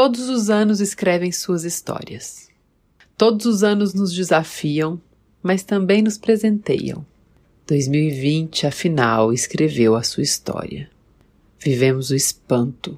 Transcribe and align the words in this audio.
Todos 0.00 0.28
os 0.28 0.48
anos 0.48 0.78
escrevem 0.78 1.32
suas 1.32 1.64
histórias. 1.64 2.48
Todos 3.16 3.46
os 3.46 3.64
anos 3.64 3.94
nos 3.94 4.14
desafiam, 4.14 5.00
mas 5.42 5.64
também 5.64 6.02
nos 6.02 6.16
presenteiam. 6.16 7.04
2020, 7.66 8.64
afinal, 8.64 9.32
escreveu 9.32 9.96
a 9.96 10.04
sua 10.04 10.22
história. 10.22 10.88
Vivemos 11.58 12.10
o 12.10 12.14
espanto. 12.14 12.96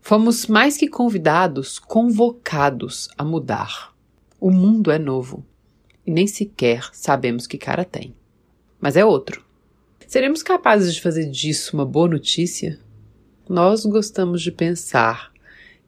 Fomos 0.00 0.48
mais 0.48 0.76
que 0.76 0.88
convidados, 0.88 1.78
convocados 1.78 3.08
a 3.16 3.22
mudar. 3.22 3.94
O 4.40 4.50
mundo 4.50 4.90
é 4.90 4.98
novo 4.98 5.46
e 6.04 6.10
nem 6.10 6.26
sequer 6.26 6.90
sabemos 6.92 7.46
que 7.46 7.56
cara 7.56 7.84
tem. 7.84 8.12
Mas 8.80 8.96
é 8.96 9.04
outro. 9.04 9.40
Seremos 10.04 10.42
capazes 10.42 10.92
de 10.96 11.00
fazer 11.00 11.30
disso 11.30 11.76
uma 11.76 11.86
boa 11.86 12.08
notícia? 12.08 12.80
Nós 13.48 13.86
gostamos 13.86 14.42
de 14.42 14.50
pensar 14.50 15.32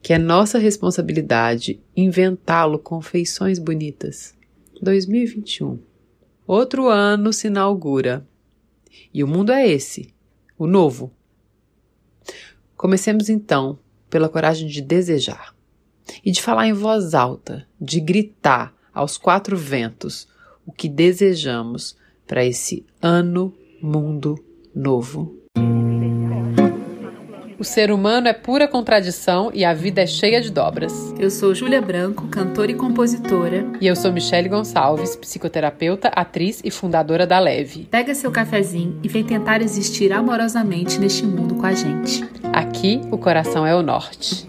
que 0.07 0.13
é 0.13 0.19
nossa 0.19 0.57
responsabilidade 0.57 1.81
inventá-lo 1.97 2.79
com 2.79 3.03
feições 3.03 3.59
bonitas. 3.59 4.37
2021. 4.81 5.81
Outro 6.47 6.87
ano 6.87 7.33
se 7.33 7.49
inaugura. 7.49 8.25
E 9.13 9.25
o 9.25 9.27
mundo 9.27 9.51
é 9.51 9.67
esse, 9.69 10.15
o 10.57 10.65
novo. 10.65 11.11
Comecemos 12.77 13.29
então 13.29 13.81
pela 14.09 14.29
coragem 14.29 14.69
de 14.69 14.81
desejar 14.81 15.53
e 16.25 16.31
de 16.31 16.41
falar 16.41 16.69
em 16.69 16.73
voz 16.73 17.13
alta, 17.13 17.67
de 17.81 17.99
gritar 17.99 18.73
aos 18.95 19.19
quatro 19.19 19.57
ventos 19.57 20.29
o 20.65 20.71
que 20.71 20.89
desejamos 20.89 21.97
para 22.29 22.45
esse 22.45 22.87
ano 23.03 23.53
mundo 23.83 24.39
novo. 24.73 25.37
O 27.59 27.65
ser 27.65 27.91
humano 27.91 28.29
é 28.29 28.35
pura 28.35 28.69
contradição 28.69 29.51
e 29.55 29.65
a 29.65 29.73
vida 29.73 30.03
é 30.03 30.07
cheia 30.07 30.43
de 30.43 30.51
dobras. 30.51 30.93
Eu 31.19 31.31
sou 31.31 31.55
Júlia 31.55 31.81
Branco, 31.81 32.29
cantora 32.29 32.71
e 32.71 32.75
compositora. 32.75 33.65
E 33.81 33.87
eu 33.87 33.97
sou 33.97 34.13
Michele 34.13 34.47
Gonçalves, 34.47 35.17
psicoterapeuta, 35.17 36.09
atriz 36.09 36.61
e 36.63 36.71
fundadora 36.71 37.27
da 37.27 37.39
Leve. 37.39 37.89
Pega 37.91 38.15
seu 38.15 38.31
cafezinho 38.31 39.01
e 39.03 39.09
vem 39.09 39.25
tentar 39.25 39.63
existir 39.63 40.13
amorosamente 40.13 41.01
neste 41.01 41.25
mundo 41.25 41.55
com 41.55 41.65
a 41.65 41.73
gente. 41.73 42.29
Aqui, 42.53 43.01
o 43.11 43.17
coração 43.17 43.67
é 43.67 43.75
o 43.75 43.81
norte. 43.81 44.47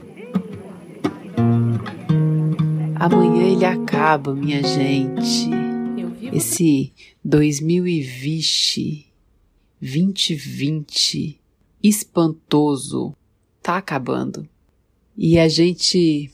Amanhã 2.96 3.44
ele 3.54 3.64
acaba, 3.64 4.36
minha 4.36 4.62
gente. 4.62 5.50
Esse 6.34 6.92
2020, 7.24 9.08
2020 9.80 11.47
espantoso 11.82 13.16
tá 13.62 13.78
acabando. 13.78 14.48
E 15.16 15.40
a 15.40 15.48
gente 15.48 16.32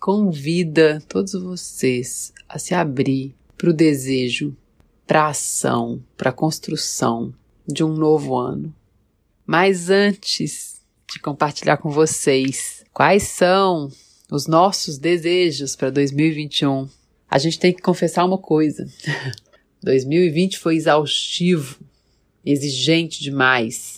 convida 0.00 1.02
todos 1.08 1.32
vocês 1.32 2.32
a 2.48 2.58
se 2.58 2.74
abrir 2.74 3.34
para 3.56 3.70
o 3.70 3.74
desejo, 3.74 4.56
para 5.06 5.24
a 5.24 5.28
ação, 5.28 6.02
para 6.16 6.30
a 6.30 6.32
construção 6.32 7.34
de 7.66 7.82
um 7.82 7.94
novo 7.94 8.36
ano. 8.36 8.74
Mas 9.46 9.90
antes 9.90 10.80
de 11.12 11.18
compartilhar 11.18 11.78
com 11.78 11.90
vocês 11.90 12.84
quais 12.92 13.24
são 13.24 13.90
os 14.30 14.46
nossos 14.46 14.98
desejos 14.98 15.74
para 15.74 15.90
2021, 15.90 16.88
a 17.30 17.38
gente 17.38 17.58
tem 17.58 17.72
que 17.72 17.82
confessar 17.82 18.24
uma 18.24 18.38
coisa. 18.38 18.86
2020 19.82 20.58
foi 20.58 20.76
exaustivo, 20.76 21.78
exigente 22.44 23.22
demais. 23.22 23.97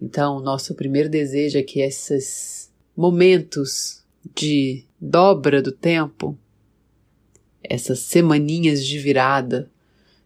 Então, 0.00 0.40
nosso 0.40 0.74
primeiro 0.74 1.08
desejo 1.08 1.58
é 1.58 1.62
que 1.62 1.80
esses 1.80 2.72
momentos 2.96 4.02
de 4.34 4.84
dobra 5.00 5.60
do 5.60 5.72
tempo, 5.72 6.38
essas 7.62 8.00
semaninhas 8.00 8.84
de 8.84 8.98
virada, 8.98 9.70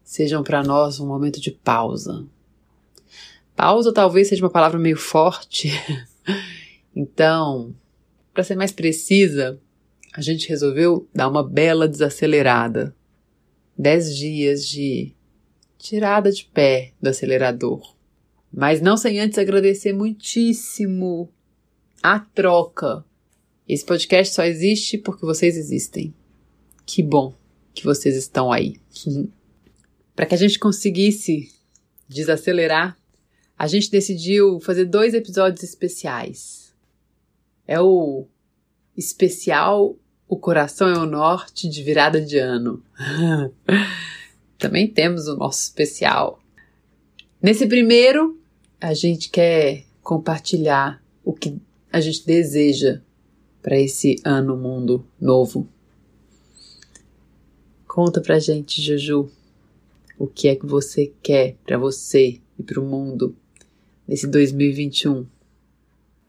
sejam 0.03 0.43
para 0.43 0.63
nós 0.63 1.01
um 1.01 1.07
momento 1.07 1.41
de 1.41 1.51
pausa. 1.51 2.25
Pausa 3.57 3.93
talvez 3.93 4.29
seja 4.29 4.45
uma 4.45 4.51
palavra 4.51 4.79
meio 4.79 4.97
forte. 4.97 5.71
então, 6.95 7.75
para 8.33 8.45
ser 8.45 8.57
mais 8.57 8.73
precisa, 8.73 9.59
a 10.13 10.21
gente 10.21 10.49
resolveu 10.49 11.09
dar 11.15 11.29
uma 11.29 11.43
bela 11.43 11.89
desacelerada. 11.89 12.95
Dez 13.77 14.17
dias 14.17 14.67
de 14.67 15.13
tirada 15.79 16.31
de 16.31 16.45
pé 16.45 16.93
do 17.01 17.09
acelerador. 17.09 17.95
Mas 18.57 18.81
não 18.81 18.97
sem 18.97 19.19
antes 19.19 19.37
agradecer 19.37 19.93
muitíssimo 19.93 21.29
a 22.01 22.21
troca. 22.21 23.05
Esse 23.69 23.85
podcast 23.85 24.33
só 24.33 24.45
existe 24.45 24.97
porque 24.97 25.27
vocês 25.27 25.57
existem. 25.57 26.15
Que 26.87 27.03
bom 27.03 27.35
que 27.75 27.85
vocês 27.85 28.15
estão 28.15 28.53
aí. 28.53 28.77
Para 30.15 30.27
que 30.27 30.35
a 30.35 30.39
gente 30.39 30.61
conseguisse 30.61 31.53
desacelerar, 32.09 32.97
a 33.59 33.67
gente 33.67 33.91
decidiu 33.91 34.61
fazer 34.61 34.85
dois 34.85 35.15
episódios 35.15 35.65
especiais. 35.65 36.73
É 37.67 37.81
o 37.81 38.27
especial 38.97 39.97
O 40.29 40.37
Coração 40.37 40.89
é 40.89 40.99
o 40.99 41.07
Norte 41.07 41.69
de 41.69 41.83
virada 41.83 42.21
de 42.21 42.39
ano. 42.39 42.85
Também 44.59 44.87
temos 44.87 45.27
o 45.27 45.37
nosso 45.37 45.65
especial. 45.65 46.41
Nesse 47.43 47.67
primeiro, 47.67 48.41
a 48.81 48.95
gente 48.95 49.31
quer 49.31 49.85
compartilhar 50.03 51.03
o 51.25 51.33
que 51.33 51.59
a 51.93 52.01
gente 52.01 52.27
deseja 52.27 53.01
para 53.63 53.79
esse 53.79 54.17
ano 54.25 54.57
mundo 54.57 55.07
novo. 55.21 55.67
Conta 57.87 58.21
pra 58.21 58.39
gente, 58.39 58.83
Juju, 58.83 59.31
o 60.19 60.27
que 60.27 60.49
é 60.49 60.57
que 60.57 60.67
você 60.67 61.13
quer 61.23 61.57
para 61.65 61.79
você 61.79 62.41
e 62.59 62.63
para 62.63 62.81
o 62.81 62.85
mundo 62.85 63.37
nesse 64.07 64.27
2021. 64.27 65.27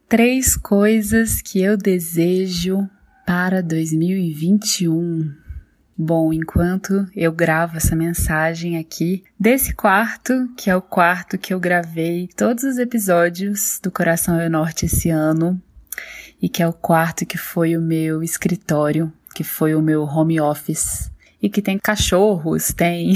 Três 0.07 0.55
coisas 0.55 1.41
que 1.41 1.61
eu 1.61 1.75
desejo 1.75 2.87
para 3.25 3.61
2021. 3.61 5.44
Bom, 5.97 6.33
enquanto 6.33 7.07
eu 7.15 7.31
gravo 7.31 7.77
essa 7.77 7.95
mensagem 7.95 8.77
aqui 8.77 9.23
desse 9.39 9.73
quarto, 9.73 10.49
que 10.57 10.69
é 10.69 10.75
o 10.75 10.81
quarto 10.81 11.37
que 11.37 11.53
eu 11.53 11.59
gravei 11.59 12.27
todos 12.35 12.65
os 12.65 12.77
episódios 12.77 13.79
do 13.81 13.89
Coração 13.89 14.37
é 14.37 14.49
Norte 14.49 14.87
esse 14.87 15.09
ano, 15.09 15.61
e 16.41 16.49
que 16.49 16.61
é 16.61 16.67
o 16.67 16.73
quarto 16.73 17.25
que 17.25 17.37
foi 17.37 17.77
o 17.77 17.81
meu 17.81 18.21
escritório, 18.21 19.11
que 19.33 19.43
foi 19.43 19.73
o 19.73 19.81
meu 19.81 20.03
home 20.03 20.39
office, 20.41 21.09
e 21.41 21.49
que 21.49 21.61
tem 21.61 21.79
cachorros, 21.79 22.73
tem 22.73 23.13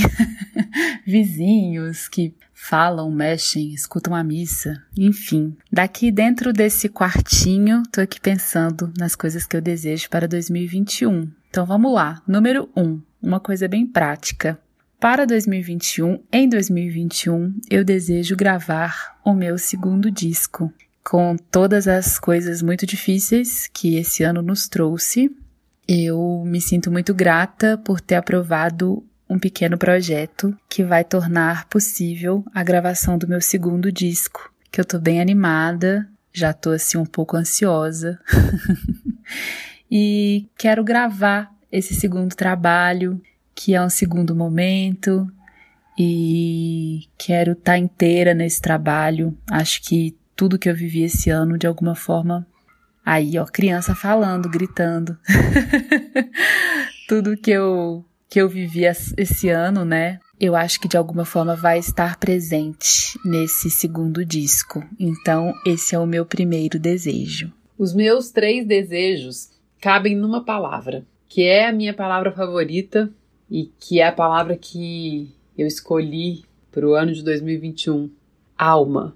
vizinhos 1.05 2.07
que 2.07 2.33
falam, 2.53 3.11
mexem, 3.11 3.73
escutam 3.73 4.15
a 4.15 4.23
missa, 4.23 4.81
enfim. 4.97 5.57
Daqui 5.69 6.11
dentro 6.11 6.53
desse 6.53 6.87
quartinho, 6.87 7.83
tô 7.91 7.99
aqui 7.99 8.21
pensando 8.21 8.93
nas 8.97 9.15
coisas 9.15 9.45
que 9.45 9.57
eu 9.57 9.61
desejo 9.61 10.09
para 10.09 10.27
2021. 10.27 11.29
Então 11.49 11.65
vamos 11.65 11.93
lá. 11.93 12.21
Número 12.27 12.69
1, 12.75 12.81
um, 12.81 13.01
uma 13.21 13.39
coisa 13.39 13.67
bem 13.67 13.85
prática. 13.85 14.59
Para 14.99 15.25
2021, 15.25 16.21
em 16.31 16.47
2021, 16.47 17.55
eu 17.69 17.83
desejo 17.83 18.35
gravar 18.35 19.17
o 19.23 19.33
meu 19.33 19.57
segundo 19.57 20.11
disco, 20.11 20.71
com 21.03 21.35
todas 21.37 21.87
as 21.87 22.19
coisas 22.19 22.61
muito 22.61 22.85
difíceis 22.85 23.69
que 23.73 23.95
esse 23.95 24.23
ano 24.23 24.41
nos 24.41 24.67
trouxe. 24.67 25.31
Eu 25.87 26.43
me 26.45 26.61
sinto 26.61 26.91
muito 26.91 27.13
grata 27.13 27.77
por 27.77 27.99
ter 27.99 28.15
aprovado 28.15 29.03
um 29.29 29.39
pequeno 29.39 29.77
projeto 29.77 30.55
que 30.67 30.83
vai 30.83 31.03
tornar 31.03 31.65
possível 31.67 32.43
a 32.53 32.63
gravação 32.63 33.17
do 33.17 33.27
meu 33.27 33.41
segundo 33.41 33.91
disco, 33.91 34.53
que 34.71 34.81
eu 34.81 34.85
tô 34.85 34.99
bem 34.99 35.21
animada, 35.21 36.07
já 36.33 36.51
tô 36.51 36.71
assim 36.71 36.97
um 36.97 37.05
pouco 37.05 37.37
ansiosa. 37.37 38.19
e 39.89 40.47
quero 40.57 40.83
gravar 40.83 41.51
esse 41.71 41.93
segundo 41.93 42.35
trabalho, 42.35 43.21
que 43.55 43.73
é 43.73 43.81
um 43.81 43.89
segundo 43.89 44.35
momento, 44.35 45.27
e 45.97 47.07
quero 47.17 47.51
estar 47.51 47.73
tá 47.73 47.77
inteira 47.77 48.33
nesse 48.33 48.61
trabalho. 48.61 49.37
Acho 49.49 49.81
que 49.81 50.15
tudo 50.35 50.57
que 50.57 50.69
eu 50.69 50.75
vivi 50.75 51.03
esse 51.03 51.29
ano, 51.29 51.57
de 51.57 51.67
alguma 51.67 51.95
forma. 51.95 52.47
Aí, 53.05 53.37
ó, 53.37 53.45
criança 53.45 53.93
falando, 53.93 54.47
gritando. 54.49 55.17
tudo 57.07 57.35
que 57.35 57.51
eu 57.51 58.05
que 58.29 58.39
eu 58.39 58.47
vivi 58.47 58.83
esse 58.85 59.49
ano, 59.49 59.83
né? 59.83 60.19
Eu 60.39 60.55
acho 60.55 60.79
que 60.79 60.87
de 60.87 60.95
alguma 60.95 61.25
forma 61.25 61.55
vai 61.55 61.79
estar 61.79 62.17
presente 62.17 63.19
nesse 63.25 63.71
segundo 63.71 64.23
disco. 64.23 64.83
Então, 64.99 65.51
esse 65.65 65.95
é 65.95 65.99
o 65.99 66.05
meu 66.05 66.23
primeiro 66.25 66.79
desejo. 66.79 67.51
Os 67.75 67.93
meus 67.93 68.29
três 68.29 68.67
desejos 68.67 69.49
cabem 69.79 70.15
numa 70.15 70.43
palavra, 70.43 71.05
que 71.27 71.43
é 71.43 71.67
a 71.67 71.73
minha 71.73 71.93
palavra 71.93 72.31
favorita 72.31 73.11
e 73.49 73.71
que 73.79 73.99
é 73.99 74.07
a 74.07 74.11
palavra 74.11 74.55
que 74.57 75.31
eu 75.57 75.65
escolhi 75.67 76.43
para 76.71 76.87
o 76.87 76.93
ano 76.93 77.13
de 77.13 77.23
2021: 77.23 78.09
alma. 78.57 79.15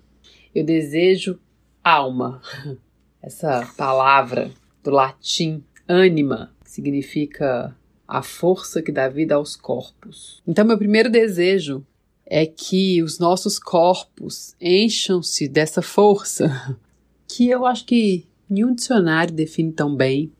Eu 0.53 0.65
desejo 0.65 1.39
alma. 1.83 2.41
Essa 3.21 3.65
palavra 3.77 4.51
do 4.83 4.91
latim 4.91 5.63
anima, 5.87 6.51
que 6.63 6.69
significa 6.69 7.73
a 8.05 8.21
força 8.21 8.81
que 8.81 8.91
dá 8.91 9.07
vida 9.07 9.35
aos 9.35 9.55
corpos. 9.55 10.41
Então, 10.45 10.65
meu 10.65 10.77
primeiro 10.77 11.09
desejo 11.09 11.85
é 12.25 12.45
que 12.45 13.01
os 13.01 13.19
nossos 13.19 13.57
corpos 13.57 14.55
encham-se 14.59 15.47
dessa 15.47 15.81
força, 15.81 16.77
que 17.27 17.49
eu 17.49 17.65
acho 17.65 17.85
que 17.85 18.27
nenhum 18.49 18.75
dicionário 18.75 19.33
define 19.33 19.71
tão 19.71 19.95
bem, 19.95 20.31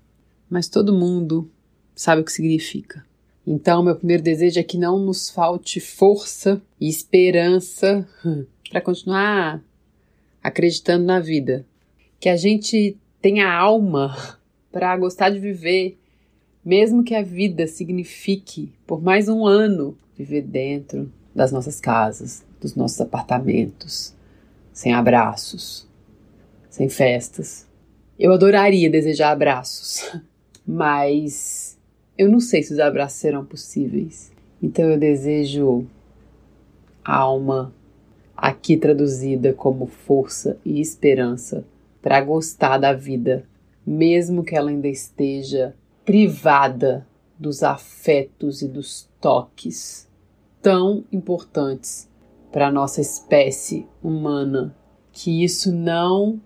mas 0.50 0.68
todo 0.68 0.94
mundo 0.94 1.50
sabe 1.96 2.22
o 2.22 2.26
que 2.26 2.32
significa. 2.32 3.06
Então, 3.46 3.84
meu 3.84 3.96
primeiro 3.96 4.24
desejo 4.24 4.60
é 4.60 4.64
que 4.64 4.78
não 4.78 4.98
nos 5.00 5.30
falte 5.30 5.80
força 5.80 6.62
e 6.80 6.88
esperança 6.88 8.08
para 8.70 8.82
continuar 8.82 9.62
acreditando 10.42 11.06
na 11.06 11.20
vida. 11.20 11.66
Que 12.20 12.30
a 12.30 12.38
gente 12.38 12.98
tenha 13.22 13.52
alma 13.52 14.16
para 14.72 14.96
gostar 14.98 15.30
de 15.30 15.40
viver, 15.40 15.98
mesmo 16.64 17.04
que 17.04 17.16
a 17.16 17.22
vida 17.22 17.68
signifique 17.68 18.72
por 18.88 19.02
mais 19.02 19.28
um 19.28 19.46
ano 19.46 19.98
viver 20.18 20.42
dentro 20.42 21.12
das 21.36 21.52
nossas 21.52 21.80
casas, 21.80 22.46
dos 22.62 22.76
nossos 22.76 23.02
apartamentos, 23.02 24.14
sem 24.72 24.94
abraços, 24.94 25.88
sem 26.70 26.88
festas. 26.88 27.68
Eu 28.18 28.32
adoraria 28.32 28.90
desejar 28.90 29.32
abraços, 29.32 30.18
mas 30.66 31.78
eu 32.18 32.30
não 32.30 32.40
sei 32.40 32.64
se 32.64 32.74
os 32.74 32.80
abraços 32.80 33.20
serão 33.20 33.46
possíveis. 33.46 34.32
Então 34.62 34.86
eu 34.90 34.98
desejo 34.98 35.86
alma, 37.04 37.74
aqui 38.36 38.78
traduzida 38.78 39.54
como 39.54 39.86
força 39.88 40.58
e 40.66 40.80
esperança, 40.80 41.66
para 42.02 42.22
gostar 42.22 42.78
da 42.78 42.94
vida, 42.94 43.46
mesmo 43.86 44.44
que 44.44 44.56
ela 44.56 44.70
ainda 44.70 44.88
esteja 44.88 45.76
privada 46.06 47.08
dos 47.38 47.64
afetos 47.64 48.62
e 48.62 48.68
dos 48.68 49.10
toques 49.20 50.08
tão 50.62 51.04
importantes 51.12 52.10
para 52.52 52.68
a 52.68 52.72
nossa 52.72 53.02
espécie 53.02 53.86
humana, 54.02 54.76
que 55.12 55.44
isso 55.44 55.74
não 55.74 56.40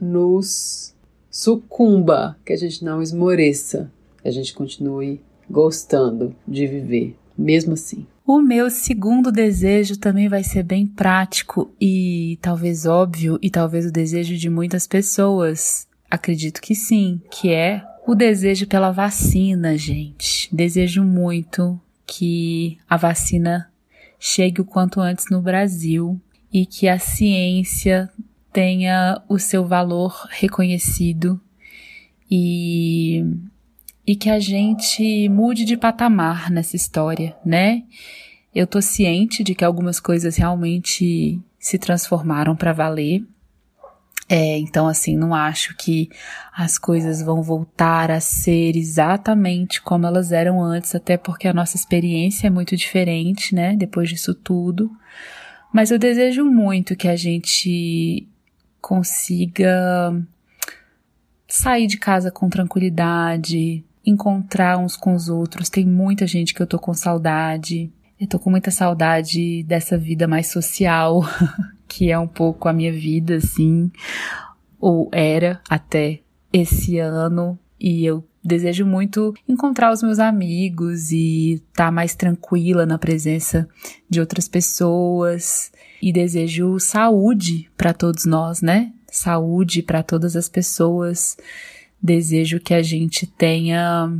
nos 0.00 0.94
sucumba, 1.32 2.36
que 2.44 2.52
a 2.52 2.56
gente 2.56 2.84
não 2.84 3.00
esmoreça, 3.00 3.90
que 4.20 4.28
a 4.28 4.30
gente 4.30 4.52
continue 4.52 5.20
gostando 5.48 6.36
de 6.46 6.66
viver, 6.66 7.16
mesmo 7.36 7.72
assim. 7.72 8.06
O 8.24 8.40
meu 8.40 8.70
segundo 8.70 9.32
desejo 9.32 9.98
também 9.98 10.28
vai 10.28 10.44
ser 10.44 10.62
bem 10.62 10.86
prático 10.86 11.74
e 11.80 12.38
talvez 12.40 12.86
óbvio, 12.86 13.38
e 13.42 13.50
talvez 13.50 13.86
o 13.86 13.90
desejo 13.90 14.36
de 14.36 14.48
muitas 14.48 14.86
pessoas. 14.86 15.88
Acredito 16.08 16.60
que 16.60 16.74
sim, 16.74 17.20
que 17.30 17.50
é 17.50 17.82
o 18.06 18.14
desejo 18.14 18.66
pela 18.66 18.92
vacina, 18.92 19.76
gente. 19.76 20.54
Desejo 20.54 21.02
muito 21.02 21.80
que 22.06 22.78
a 22.88 22.96
vacina 22.96 23.70
chegue 24.20 24.60
o 24.60 24.64
quanto 24.64 25.00
antes 25.00 25.26
no 25.30 25.40
Brasil 25.40 26.20
e 26.52 26.66
que 26.66 26.86
a 26.86 26.98
ciência 26.98 28.08
tenha 28.52 29.22
o 29.28 29.38
seu 29.38 29.66
valor 29.66 30.28
reconhecido 30.30 31.40
e, 32.30 33.24
e 34.06 34.14
que 34.16 34.30
a 34.30 34.38
gente 34.38 35.28
mude 35.28 35.64
de 35.64 35.76
patamar 35.76 36.50
nessa 36.50 36.76
história, 36.76 37.36
né? 37.44 37.82
Eu 38.54 38.66
tô 38.66 38.82
ciente 38.82 39.42
de 39.42 39.54
que 39.54 39.64
algumas 39.64 39.98
coisas 39.98 40.36
realmente 40.36 41.40
se 41.58 41.78
transformaram 41.78 42.54
para 42.54 42.72
valer 42.72 43.24
é, 44.34 44.58
então, 44.58 44.88
assim, 44.88 45.14
não 45.14 45.34
acho 45.34 45.76
que 45.76 46.08
as 46.56 46.78
coisas 46.78 47.20
vão 47.20 47.42
voltar 47.42 48.10
a 48.10 48.18
ser 48.18 48.76
exatamente 48.76 49.82
como 49.82 50.06
elas 50.06 50.32
eram 50.32 50.62
antes, 50.62 50.94
até 50.94 51.18
porque 51.18 51.46
a 51.46 51.52
nossa 51.52 51.76
experiência 51.76 52.46
é 52.46 52.50
muito 52.50 52.74
diferente, 52.74 53.54
né? 53.54 53.76
Depois 53.76 54.08
disso 54.08 54.34
tudo. 54.34 54.90
Mas 55.70 55.90
eu 55.90 55.98
desejo 55.98 56.46
muito 56.46 56.96
que 56.96 57.08
a 57.08 57.14
gente 57.14 58.26
consiga 58.82 60.12
sair 61.48 61.86
de 61.86 61.96
casa 61.96 62.30
com 62.30 62.50
tranquilidade, 62.50 63.84
encontrar 64.04 64.76
uns 64.76 64.96
com 64.96 65.14
os 65.14 65.28
outros. 65.28 65.70
Tem 65.70 65.86
muita 65.86 66.26
gente 66.26 66.52
que 66.52 66.60
eu 66.60 66.66
tô 66.66 66.78
com 66.78 66.92
saudade. 66.92 67.92
Eu 68.20 68.26
tô 68.26 68.38
com 68.38 68.50
muita 68.50 68.70
saudade 68.70 69.62
dessa 69.62 69.96
vida 69.96 70.28
mais 70.28 70.48
social 70.48 71.22
que 71.92 72.10
é 72.10 72.18
um 72.18 72.26
pouco 72.26 72.68
a 72.68 72.72
minha 72.72 72.92
vida, 72.92 73.36
assim, 73.36 73.90
ou 74.80 75.10
era 75.12 75.60
até 75.68 76.20
esse 76.50 76.98
ano, 76.98 77.58
e 77.78 78.04
eu 78.04 78.24
desejo 78.42 78.86
muito 78.86 79.34
encontrar 79.46 79.92
os 79.92 80.02
meus 80.02 80.18
amigos 80.18 81.10
e 81.12 81.54
estar 81.54 81.86
tá 81.86 81.90
mais 81.90 82.14
tranquila 82.14 82.86
na 82.86 82.98
presença 82.98 83.68
de 84.08 84.20
outras 84.20 84.48
pessoas. 84.48 85.70
E 86.02 86.12
desejo 86.12 86.80
saúde 86.80 87.70
para 87.76 87.94
todos 87.94 88.24
nós, 88.24 88.60
né? 88.60 88.92
Saúde 89.08 89.84
para 89.84 90.02
todas 90.02 90.34
as 90.34 90.48
pessoas. 90.48 91.36
Desejo 92.02 92.58
que 92.58 92.74
a 92.74 92.82
gente 92.82 93.24
tenha 93.24 94.12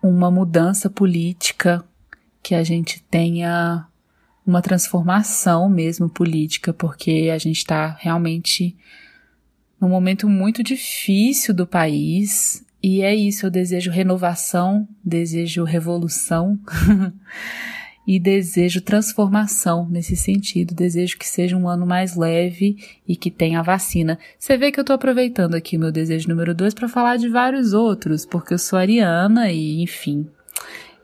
uma 0.00 0.30
mudança 0.30 0.88
política, 0.88 1.84
que 2.40 2.54
a 2.54 2.62
gente 2.62 3.02
tenha 3.10 3.84
uma 4.46 4.62
transformação 4.62 5.68
mesmo 5.68 6.08
política, 6.08 6.72
porque 6.72 7.28
a 7.34 7.38
gente 7.38 7.58
está 7.58 7.96
realmente 7.98 8.76
num 9.80 9.88
momento 9.88 10.28
muito 10.28 10.62
difícil 10.62 11.52
do 11.52 11.66
país. 11.66 12.64
E 12.80 13.02
é 13.02 13.12
isso, 13.12 13.46
eu 13.46 13.50
desejo 13.50 13.90
renovação, 13.90 14.86
desejo 15.04 15.64
revolução 15.64 16.60
e 18.06 18.18
desejo 18.18 18.80
transformação 18.80 19.88
nesse 19.88 20.16
sentido. 20.16 20.74
Desejo 20.74 21.18
que 21.18 21.28
seja 21.28 21.56
um 21.56 21.68
ano 21.68 21.86
mais 21.86 22.16
leve 22.16 22.76
e 23.06 23.16
que 23.16 23.30
tenha 23.30 23.62
vacina. 23.62 24.18
Você 24.38 24.56
vê 24.56 24.72
que 24.72 24.80
eu 24.80 24.82
estou 24.82 24.94
aproveitando 24.94 25.54
aqui 25.54 25.76
o 25.76 25.80
meu 25.80 25.92
desejo 25.92 26.28
número 26.28 26.54
dois 26.54 26.74
para 26.74 26.88
falar 26.88 27.16
de 27.16 27.28
vários 27.28 27.72
outros, 27.72 28.26
porque 28.26 28.54
eu 28.54 28.58
sou 28.58 28.78
ariana 28.78 29.50
e, 29.50 29.82
enfim, 29.82 30.26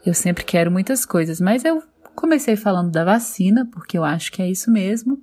eu 0.05 0.15
sempre 0.15 0.45
quero 0.45 0.71
muitas 0.71 1.05
coisas, 1.05 1.41
mas 1.41 1.65
eu 1.65 1.83
Comecei 2.19 2.57
falando 2.57 2.91
da 2.91 3.05
vacina, 3.05 3.65
porque 3.71 3.97
eu 3.97 4.03
acho 4.03 4.33
que 4.33 4.43
é 4.43 4.51
isso 4.51 4.73
mesmo. 4.73 5.23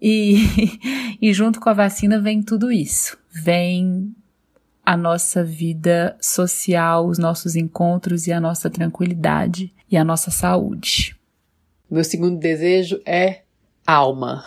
E, 0.00 0.38
e 1.20 1.30
junto 1.34 1.60
com 1.60 1.68
a 1.68 1.74
vacina 1.74 2.18
vem 2.18 2.42
tudo 2.42 2.72
isso. 2.72 3.18
Vem 3.30 4.16
a 4.84 4.96
nossa 4.96 5.44
vida 5.44 6.16
social, 6.20 7.06
os 7.06 7.18
nossos 7.18 7.54
encontros 7.56 8.26
e 8.26 8.32
a 8.32 8.40
nossa 8.40 8.68
tranquilidade 8.68 9.72
e 9.90 9.96
a 9.96 10.04
nossa 10.04 10.30
saúde. 10.30 11.16
Meu 11.90 12.04
segundo 12.04 12.38
desejo 12.38 13.00
é 13.06 13.42
alma. 13.86 14.44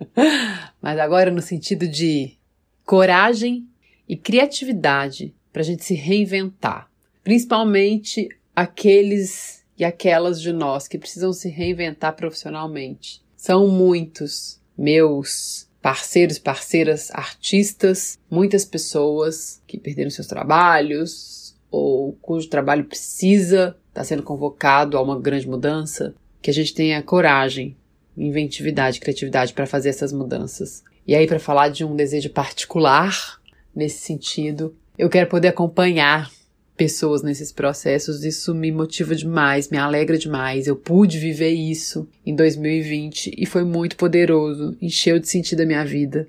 Mas 0.80 0.98
agora 0.98 1.30
no 1.30 1.42
sentido 1.42 1.88
de 1.88 2.36
coragem 2.84 3.66
e 4.08 4.16
criatividade 4.16 5.34
para 5.52 5.62
a 5.62 5.64
gente 5.64 5.84
se 5.84 5.94
reinventar. 5.94 6.88
Principalmente 7.24 8.28
aqueles 8.54 9.64
e 9.76 9.84
aquelas 9.84 10.40
de 10.40 10.52
nós 10.52 10.88
que 10.88 10.98
precisam 10.98 11.32
se 11.32 11.48
reinventar 11.48 12.14
profissionalmente. 12.14 13.22
São 13.36 13.68
muitos 13.68 14.60
meus 14.76 15.67
parceiros, 15.82 16.38
parceiras, 16.38 17.10
artistas, 17.12 18.18
muitas 18.30 18.64
pessoas 18.64 19.62
que 19.66 19.78
perderam 19.78 20.10
seus 20.10 20.26
trabalhos 20.26 21.56
ou 21.70 22.12
cujo 22.20 22.48
trabalho 22.48 22.84
precisa 22.84 23.76
estar 23.88 24.00
tá 24.00 24.04
sendo 24.04 24.22
convocado 24.22 24.96
a 24.96 25.02
uma 25.02 25.18
grande 25.20 25.48
mudança, 25.48 26.14
que 26.40 26.50
a 26.50 26.54
gente 26.54 26.74
tenha 26.74 27.02
coragem, 27.02 27.76
inventividade, 28.16 29.00
criatividade 29.00 29.52
para 29.52 29.66
fazer 29.66 29.90
essas 29.90 30.12
mudanças. 30.12 30.82
E 31.06 31.14
aí 31.14 31.26
para 31.26 31.38
falar 31.38 31.68
de 31.68 31.84
um 31.84 31.94
desejo 31.94 32.30
particular 32.30 33.40
nesse 33.74 33.98
sentido, 33.98 34.74
eu 34.96 35.08
quero 35.08 35.28
poder 35.28 35.48
acompanhar 35.48 36.30
pessoas 36.78 37.22
nesses 37.22 37.50
processos, 37.50 38.24
isso 38.24 38.54
me 38.54 38.70
motiva 38.70 39.14
demais, 39.14 39.68
me 39.68 39.76
alegra 39.76 40.16
demais. 40.16 40.68
Eu 40.68 40.76
pude 40.76 41.18
viver 41.18 41.50
isso 41.50 42.08
em 42.24 42.34
2020 42.34 43.34
e 43.36 43.44
foi 43.44 43.64
muito 43.64 43.96
poderoso, 43.96 44.76
encheu 44.80 45.18
de 45.18 45.28
sentido 45.28 45.62
a 45.62 45.66
minha 45.66 45.84
vida. 45.84 46.28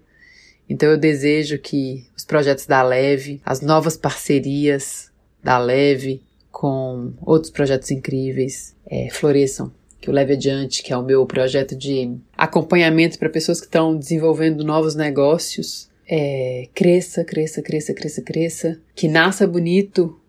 Então 0.67 0.89
eu 0.89 0.97
desejo 0.97 1.59
que 1.59 2.03
os 2.17 2.25
projetos 2.25 2.65
da 2.65 2.81
Leve, 2.81 3.39
as 3.45 3.61
novas 3.61 3.95
parcerias 3.95 5.11
da 5.43 5.59
Leve 5.59 6.21
com 6.51 7.13
outros 7.21 7.51
projetos 7.51 7.91
incríveis 7.91 8.75
é, 8.87 9.07
floresçam. 9.11 9.71
Que 10.01 10.09
o 10.09 10.13
Leve 10.13 10.33
Adiante, 10.33 10.81
que 10.81 10.93
é 10.93 10.97
o 10.97 11.03
meu 11.03 11.25
projeto 11.25 11.75
de 11.75 12.17
acompanhamento 12.35 13.19
para 13.19 13.29
pessoas 13.29 13.59
que 13.59 13.67
estão 13.67 13.95
desenvolvendo 13.95 14.63
novos 14.63 14.95
negócios, 14.95 15.89
é, 16.07 16.67
cresça, 16.73 17.23
cresça, 17.23 17.61
cresça, 17.61 17.93
cresça, 17.93 18.21
cresça. 18.21 18.79
Que 18.95 19.07
nasça 19.07 19.45
bonito 19.45 20.19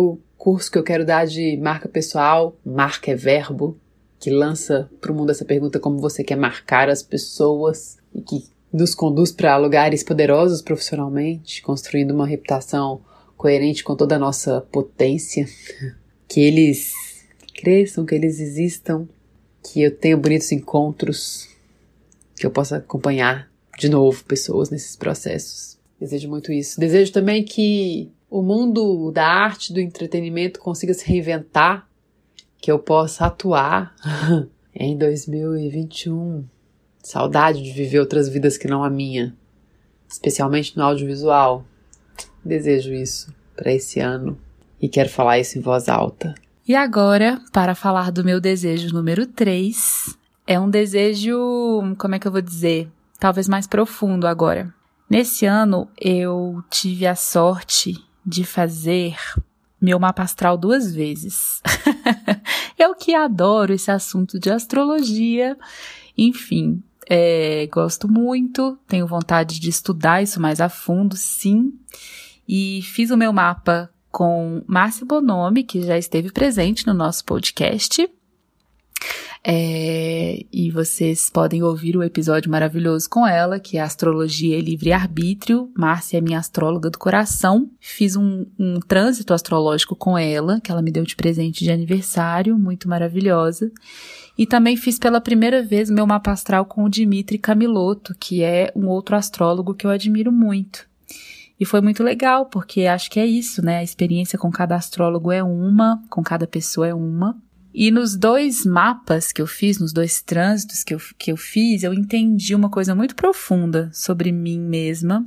o 0.00 0.16
curso 0.36 0.70
que 0.70 0.78
eu 0.78 0.84
quero 0.84 1.04
dar 1.04 1.26
de 1.26 1.56
marca 1.56 1.88
pessoal, 1.88 2.56
marca 2.64 3.10
é 3.10 3.16
verbo, 3.16 3.76
que 4.20 4.30
lança 4.30 4.88
para 5.00 5.10
o 5.10 5.14
mundo 5.14 5.30
essa 5.30 5.44
pergunta 5.44 5.80
como 5.80 5.98
você 5.98 6.22
quer 6.22 6.36
marcar 6.36 6.88
as 6.88 7.02
pessoas 7.02 7.98
e 8.14 8.20
que 8.20 8.44
nos 8.72 8.94
conduz 8.94 9.32
para 9.32 9.56
lugares 9.56 10.04
poderosos 10.04 10.62
profissionalmente, 10.62 11.60
construindo 11.62 12.12
uma 12.12 12.28
reputação 12.28 13.00
coerente 13.36 13.82
com 13.82 13.96
toda 13.96 14.14
a 14.14 14.20
nossa 14.20 14.60
potência, 14.60 15.48
que 16.28 16.42
eles 16.42 16.94
cresçam, 17.52 18.06
que 18.06 18.14
eles 18.14 18.38
existam, 18.38 19.08
que 19.64 19.82
eu 19.82 19.90
tenha 19.90 20.16
bonitos 20.16 20.52
encontros, 20.52 21.48
que 22.36 22.46
eu 22.46 22.52
possa 22.52 22.76
acompanhar 22.76 23.50
de 23.76 23.88
novo 23.88 24.24
pessoas 24.24 24.70
nesses 24.70 24.94
processos. 24.94 25.76
Desejo 25.98 26.28
muito 26.28 26.52
isso. 26.52 26.78
Desejo 26.78 27.12
também 27.12 27.42
que 27.42 28.12
o 28.30 28.42
mundo 28.42 29.10
da 29.10 29.26
arte, 29.26 29.72
do 29.72 29.80
entretenimento 29.80 30.60
consiga 30.60 30.92
se 30.92 31.06
reinventar, 31.06 31.88
que 32.58 32.70
eu 32.70 32.78
possa 32.78 33.26
atuar 33.26 33.94
em 34.74 34.96
2021. 34.96 36.44
Saudade 37.02 37.62
de 37.62 37.72
viver 37.72 38.00
outras 38.00 38.28
vidas 38.28 38.58
que 38.58 38.68
não 38.68 38.84
a 38.84 38.90
minha, 38.90 39.34
especialmente 40.08 40.76
no 40.76 40.84
audiovisual. 40.84 41.64
Desejo 42.44 42.92
isso 42.92 43.34
para 43.56 43.72
esse 43.72 44.00
ano 44.00 44.38
e 44.80 44.88
quero 44.88 45.08
falar 45.08 45.38
isso 45.38 45.58
em 45.58 45.62
voz 45.62 45.88
alta. 45.88 46.34
E 46.66 46.74
agora, 46.74 47.40
para 47.52 47.74
falar 47.74 48.12
do 48.12 48.22
meu 48.22 48.40
desejo 48.40 48.92
número 48.92 49.26
3, 49.26 50.16
é 50.46 50.60
um 50.60 50.68
desejo, 50.68 51.34
como 51.96 52.14
é 52.14 52.18
que 52.18 52.28
eu 52.28 52.32
vou 52.32 52.42
dizer? 52.42 52.88
Talvez 53.18 53.48
mais 53.48 53.66
profundo 53.66 54.26
agora. 54.26 54.72
Nesse 55.08 55.46
ano, 55.46 55.88
eu 55.98 56.62
tive 56.68 57.06
a 57.06 57.14
sorte 57.14 57.94
de 58.28 58.44
fazer 58.44 59.16
meu 59.80 59.98
mapa 59.98 60.22
astral 60.22 60.58
duas 60.58 60.94
vezes. 60.94 61.62
eu 62.78 62.94
que 62.94 63.14
adoro 63.14 63.72
esse 63.72 63.90
assunto 63.90 64.38
de 64.38 64.50
astrologia. 64.50 65.56
Enfim, 66.16 66.82
é, 67.08 67.66
gosto 67.72 68.08
muito, 68.08 68.78
tenho 68.86 69.06
vontade 69.06 69.58
de 69.58 69.70
estudar 69.70 70.22
isso 70.22 70.40
mais 70.40 70.60
a 70.60 70.68
fundo, 70.68 71.16
sim. 71.16 71.72
E 72.46 72.82
fiz 72.82 73.10
o 73.10 73.16
meu 73.16 73.32
mapa 73.32 73.90
com 74.10 74.62
Márcia 74.66 75.06
Bonomi, 75.06 75.62
que 75.62 75.82
já 75.82 75.96
esteve 75.96 76.30
presente 76.32 76.86
no 76.86 76.94
nosso 76.94 77.24
podcast. 77.24 78.08
É, 79.50 80.44
e 80.52 80.70
vocês 80.70 81.30
podem 81.30 81.62
ouvir 81.62 81.96
o 81.96 82.02
episódio 82.02 82.50
maravilhoso 82.50 83.08
com 83.08 83.26
ela, 83.26 83.58
que 83.58 83.78
é 83.78 83.80
Astrologia 83.80 84.58
e 84.58 84.60
Livre 84.60 84.92
Arbítrio. 84.92 85.72
Márcia 85.74 86.18
é 86.18 86.20
minha 86.20 86.38
astróloga 86.38 86.90
do 86.90 86.98
coração. 86.98 87.70
Fiz 87.80 88.14
um, 88.14 88.44
um 88.58 88.78
trânsito 88.78 89.32
astrológico 89.32 89.96
com 89.96 90.18
ela, 90.18 90.60
que 90.60 90.70
ela 90.70 90.82
me 90.82 90.90
deu 90.90 91.02
de 91.02 91.16
presente 91.16 91.64
de 91.64 91.70
aniversário, 91.70 92.58
muito 92.58 92.90
maravilhosa. 92.90 93.72
E 94.36 94.46
também 94.46 94.76
fiz 94.76 94.98
pela 94.98 95.18
primeira 95.18 95.62
vez 95.62 95.88
meu 95.88 96.06
mapa 96.06 96.30
astral 96.30 96.66
com 96.66 96.84
o 96.84 96.90
Dimitri 96.90 97.38
Camiloto, 97.38 98.14
que 98.20 98.42
é 98.42 98.70
um 98.76 98.86
outro 98.86 99.16
astrólogo 99.16 99.72
que 99.72 99.86
eu 99.86 99.90
admiro 99.90 100.30
muito. 100.30 100.86
E 101.58 101.64
foi 101.64 101.80
muito 101.80 102.04
legal, 102.04 102.44
porque 102.44 102.82
acho 102.82 103.10
que 103.10 103.18
é 103.18 103.24
isso, 103.24 103.64
né? 103.64 103.78
A 103.78 103.82
experiência 103.82 104.38
com 104.38 104.50
cada 104.50 104.76
astrólogo 104.76 105.32
é 105.32 105.42
uma, 105.42 106.02
com 106.10 106.22
cada 106.22 106.46
pessoa 106.46 106.86
é 106.86 106.92
uma. 106.92 107.34
E 107.72 107.90
nos 107.90 108.16
dois 108.16 108.64
mapas 108.64 109.30
que 109.30 109.42
eu 109.42 109.46
fiz, 109.46 109.78
nos 109.78 109.92
dois 109.92 110.22
trânsitos 110.22 110.82
que 110.82 110.94
eu, 110.94 111.00
que 111.18 111.32
eu 111.32 111.36
fiz, 111.36 111.82
eu 111.82 111.92
entendi 111.92 112.54
uma 112.54 112.70
coisa 112.70 112.94
muito 112.94 113.14
profunda 113.14 113.90
sobre 113.92 114.32
mim 114.32 114.58
mesma, 114.58 115.24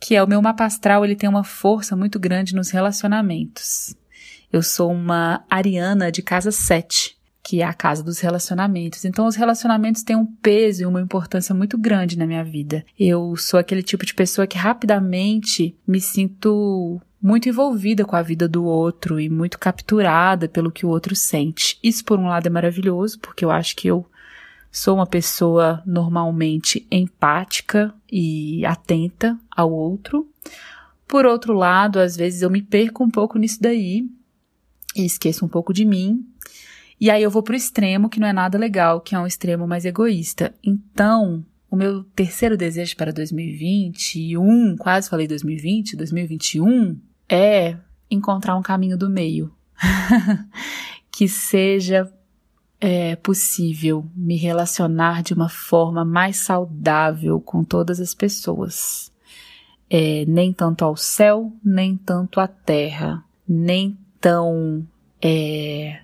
que 0.00 0.14
é 0.14 0.22
o 0.22 0.28
meu 0.28 0.40
mapa 0.42 0.64
astral, 0.64 1.04
ele 1.04 1.16
tem 1.16 1.28
uma 1.28 1.44
força 1.44 1.94
muito 1.94 2.18
grande 2.18 2.54
nos 2.54 2.70
relacionamentos. 2.70 3.94
Eu 4.52 4.62
sou 4.62 4.90
uma 4.90 5.44
ariana 5.50 6.10
de 6.10 6.22
casa 6.22 6.50
7 6.50 7.16
que 7.48 7.60
é 7.60 7.64
a 7.64 7.72
casa 7.72 8.02
dos 8.02 8.18
relacionamentos. 8.18 9.04
Então, 9.04 9.24
os 9.24 9.36
relacionamentos 9.36 10.02
têm 10.02 10.16
um 10.16 10.26
peso 10.26 10.82
e 10.82 10.86
uma 10.86 11.00
importância 11.00 11.54
muito 11.54 11.78
grande 11.78 12.18
na 12.18 12.26
minha 12.26 12.42
vida. 12.42 12.84
Eu 12.98 13.36
sou 13.36 13.60
aquele 13.60 13.84
tipo 13.84 14.04
de 14.04 14.14
pessoa 14.14 14.48
que 14.48 14.58
rapidamente 14.58 15.76
me 15.86 16.00
sinto 16.00 17.00
muito 17.26 17.48
envolvida 17.48 18.04
com 18.04 18.14
a 18.14 18.22
vida 18.22 18.46
do 18.46 18.64
outro 18.64 19.18
e 19.18 19.28
muito 19.28 19.58
capturada 19.58 20.48
pelo 20.48 20.70
que 20.70 20.86
o 20.86 20.88
outro 20.88 21.16
sente. 21.16 21.76
Isso, 21.82 22.04
por 22.04 22.20
um 22.20 22.28
lado, 22.28 22.46
é 22.46 22.50
maravilhoso, 22.50 23.18
porque 23.18 23.44
eu 23.44 23.50
acho 23.50 23.74
que 23.74 23.88
eu 23.88 24.06
sou 24.70 24.94
uma 24.94 25.06
pessoa 25.06 25.82
normalmente 25.84 26.86
empática 26.88 27.92
e 28.08 28.64
atenta 28.64 29.36
ao 29.50 29.72
outro. 29.72 30.30
Por 31.08 31.26
outro 31.26 31.52
lado, 31.52 31.98
às 31.98 32.16
vezes 32.16 32.42
eu 32.42 32.50
me 32.50 32.62
perco 32.62 33.02
um 33.02 33.10
pouco 33.10 33.38
nisso 33.38 33.60
daí 33.60 34.08
e 34.94 35.04
esqueço 35.04 35.44
um 35.44 35.48
pouco 35.48 35.72
de 35.72 35.84
mim 35.84 36.24
e 37.00 37.10
aí 37.10 37.22
eu 37.22 37.30
vou 37.30 37.42
pro 37.42 37.56
extremo, 37.56 38.08
que 38.08 38.18
não 38.18 38.26
é 38.26 38.32
nada 38.32 38.56
legal, 38.56 39.00
que 39.00 39.14
é 39.14 39.18
um 39.18 39.26
extremo 39.26 39.66
mais 39.66 39.84
egoísta. 39.84 40.54
Então, 40.64 41.44
o 41.70 41.76
meu 41.76 42.04
terceiro 42.04 42.56
desejo 42.56 42.96
para 42.96 43.12
2021, 43.12 44.76
quase 44.76 45.10
falei 45.10 45.26
2020, 45.26 45.96
2021, 45.96 46.96
é 47.28 47.76
encontrar 48.10 48.56
um 48.56 48.62
caminho 48.62 48.96
do 48.96 49.08
meio. 49.08 49.52
que 51.10 51.28
seja 51.28 52.12
é, 52.80 53.16
possível 53.16 54.04
me 54.14 54.36
relacionar 54.36 55.22
de 55.22 55.32
uma 55.32 55.48
forma 55.48 56.04
mais 56.04 56.36
saudável 56.38 57.40
com 57.40 57.64
todas 57.64 58.00
as 58.00 58.14
pessoas. 58.14 59.10
É, 59.88 60.24
nem 60.26 60.52
tanto 60.52 60.84
ao 60.84 60.96
céu, 60.96 61.52
nem 61.64 61.96
tanto 61.96 62.40
à 62.40 62.46
terra, 62.46 63.24
nem 63.48 63.96
tão 64.20 64.86
é, 65.22 66.00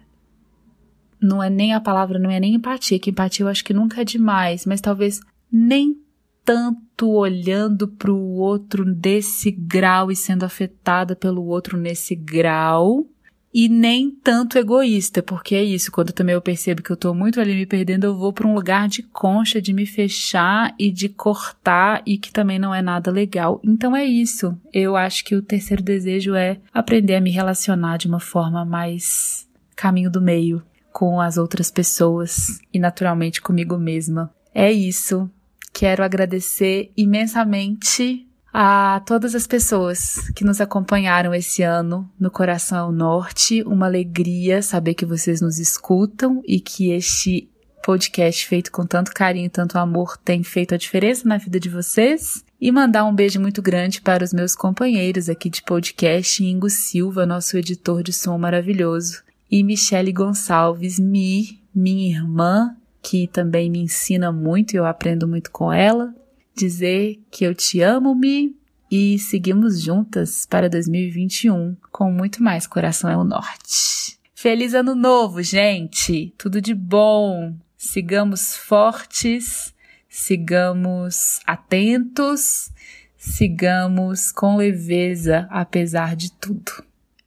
não 1.20 1.42
é 1.42 1.50
nem 1.50 1.74
a 1.74 1.80
palavra, 1.80 2.18
não 2.18 2.30
é 2.30 2.40
nem 2.40 2.54
empatia, 2.54 2.98
que 2.98 3.10
empatia 3.10 3.44
eu 3.44 3.48
acho 3.48 3.64
que 3.64 3.74
nunca 3.74 4.00
é 4.00 4.04
demais, 4.04 4.64
mas 4.66 4.80
talvez 4.80 5.20
nem 5.50 6.00
tanto 6.44 7.08
olhando 7.08 7.88
para 7.88 8.12
o 8.12 8.36
outro 8.36 8.84
desse 8.84 9.50
grau 9.50 10.10
e 10.10 10.16
sendo 10.16 10.44
afetada 10.44 11.14
pelo 11.14 11.44
outro 11.44 11.76
nesse 11.76 12.14
grau, 12.14 13.06
e 13.54 13.68
nem 13.68 14.10
tanto 14.10 14.56
egoísta, 14.56 15.22
porque 15.22 15.54
é 15.54 15.62
isso, 15.62 15.92
quando 15.92 16.12
também 16.12 16.34
eu 16.34 16.40
percebo 16.40 16.82
que 16.82 16.90
eu 16.90 16.96
tô 16.96 17.12
muito 17.12 17.38
ali 17.38 17.54
me 17.54 17.66
perdendo, 17.66 18.04
eu 18.04 18.16
vou 18.16 18.32
para 18.32 18.46
um 18.46 18.54
lugar 18.54 18.88
de 18.88 19.02
concha, 19.02 19.60
de 19.60 19.74
me 19.74 19.84
fechar 19.84 20.74
e 20.78 20.90
de 20.90 21.08
cortar 21.08 22.02
e 22.06 22.16
que 22.16 22.32
também 22.32 22.58
não 22.58 22.74
é 22.74 22.80
nada 22.80 23.10
legal. 23.10 23.60
Então 23.62 23.94
é 23.94 24.04
isso. 24.04 24.56
Eu 24.72 24.96
acho 24.96 25.24
que 25.24 25.36
o 25.36 25.42
terceiro 25.42 25.82
desejo 25.82 26.34
é 26.34 26.58
aprender 26.72 27.14
a 27.14 27.20
me 27.20 27.30
relacionar 27.30 27.98
de 27.98 28.08
uma 28.08 28.20
forma 28.20 28.64
mais 28.64 29.46
caminho 29.76 30.10
do 30.10 30.22
meio, 30.22 30.62
com 30.90 31.20
as 31.20 31.36
outras 31.36 31.70
pessoas 31.70 32.58
e 32.72 32.78
naturalmente 32.78 33.42
comigo 33.42 33.76
mesma. 33.76 34.32
É 34.54 34.72
isso. 34.72 35.30
Quero 35.72 36.04
agradecer 36.04 36.92
imensamente 36.96 38.26
a 38.52 39.02
todas 39.06 39.34
as 39.34 39.46
pessoas 39.46 40.30
que 40.34 40.44
nos 40.44 40.60
acompanharam 40.60 41.34
esse 41.34 41.62
ano 41.62 42.08
no 42.20 42.30
Coração 42.30 42.92
Norte. 42.92 43.62
Uma 43.62 43.86
alegria 43.86 44.60
saber 44.60 44.94
que 44.94 45.06
vocês 45.06 45.40
nos 45.40 45.58
escutam 45.58 46.42
e 46.46 46.60
que 46.60 46.90
este 46.90 47.48
podcast 47.82 48.46
feito 48.46 48.70
com 48.70 48.86
tanto 48.86 49.12
carinho 49.12 49.46
e 49.46 49.50
tanto 49.50 49.76
amor 49.76 50.16
tem 50.16 50.42
feito 50.42 50.74
a 50.74 50.78
diferença 50.78 51.26
na 51.26 51.38
vida 51.38 51.58
de 51.58 51.68
vocês. 51.68 52.44
E 52.60 52.70
mandar 52.70 53.04
um 53.04 53.14
beijo 53.14 53.40
muito 53.40 53.60
grande 53.60 54.00
para 54.00 54.22
os 54.22 54.32
meus 54.32 54.54
companheiros 54.54 55.28
aqui 55.28 55.50
de 55.50 55.62
podcast, 55.62 56.44
Ingo 56.44 56.70
Silva, 56.70 57.26
nosso 57.26 57.56
editor 57.56 58.04
de 58.04 58.12
som 58.12 58.38
maravilhoso, 58.38 59.22
e 59.50 59.64
Michele 59.64 60.12
Gonçalves, 60.12 61.00
Mi, 61.00 61.60
minha 61.74 62.16
irmã, 62.16 62.76
que 63.02 63.26
também 63.26 63.68
me 63.68 63.80
ensina 63.80 64.30
muito 64.30 64.74
e 64.74 64.76
eu 64.76 64.86
aprendo 64.86 65.26
muito 65.26 65.50
com 65.50 65.72
ela. 65.72 66.14
Dizer 66.54 67.20
que 67.30 67.44
eu 67.44 67.54
te 67.54 67.80
amo, 67.80 68.14
Mi, 68.14 68.54
e 68.90 69.18
seguimos 69.18 69.80
juntas 69.80 70.46
para 70.46 70.68
2021 70.68 71.76
com 71.90 72.12
muito 72.12 72.42
mais 72.42 72.66
Coração 72.66 73.10
é 73.10 73.16
o 73.16 73.24
Norte. 73.24 74.18
Feliz 74.34 74.74
Ano 74.74 74.94
Novo, 74.94 75.42
gente! 75.42 76.34
Tudo 76.36 76.60
de 76.60 76.74
bom! 76.74 77.54
Sigamos 77.76 78.54
fortes, 78.54 79.74
sigamos 80.08 81.40
atentos, 81.46 82.70
sigamos 83.16 84.30
com 84.30 84.56
leveza 84.56 85.48
apesar 85.50 86.14
de 86.14 86.30
tudo. 86.32 86.84